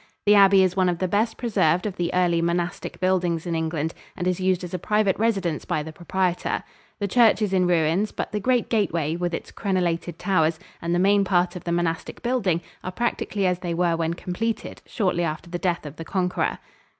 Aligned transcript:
The 0.25 0.33
abbey 0.33 0.63
is 0.63 0.75
one 0.75 0.89
of 0.89 0.97
the 0.97 1.07
best 1.07 1.37
preserved 1.37 1.85
of 1.85 1.95
the 1.95 2.11
early 2.11 2.41
monastic 2.41 2.99
buildings 2.99 3.45
in 3.45 3.53
England, 3.53 3.93
and 4.17 4.27
is 4.27 4.39
used 4.39 4.63
as 4.63 4.73
a 4.73 4.79
private 4.79 5.15
residence 5.19 5.63
by 5.63 5.83
the 5.83 5.93
proprietor. 5.93 6.63
The 6.97 7.07
church 7.07 7.39
is 7.43 7.53
in 7.53 7.67
ruins, 7.67 8.11
but 8.11 8.31
the 8.31 8.39
great 8.39 8.67
gateway, 8.67 9.15
with 9.15 9.31
its 9.35 9.51
crenelated 9.51 10.17
towers, 10.17 10.59
and 10.81 10.95
the 10.95 11.07
main 11.07 11.23
part 11.23 11.55
of 11.55 11.65
the 11.65 11.71
monastic 11.71 12.23
building 12.23 12.61
are 12.83 12.91
practically 12.91 13.45
as 13.45 13.59
they 13.59 13.75
were 13.75 13.95
when 13.95 14.15
completed, 14.15 14.81
shortly 14.87 15.21
after 15.23 15.51
the 15.51 15.59
death 15.59 15.85
of 15.85 15.97
the 15.97 16.03
Conqueror. 16.05 16.57